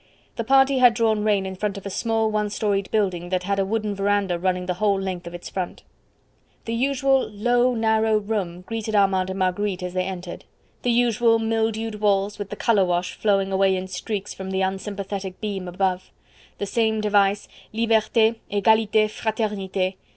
[0.35, 3.59] The party had drawn rein in front of a small one storied building that had
[3.59, 5.83] a wooden verandah running the whole length of its front.
[6.65, 10.43] The usual low narrow room greeted Armand and Marguerite as they entered;
[10.81, 15.39] the usual mildewed walls, with the colour wash flowing away in streaks from the unsympathetic
[15.39, 16.09] beam above;
[16.57, 19.97] the same device, "Liberte, Egalite, Fraternite!"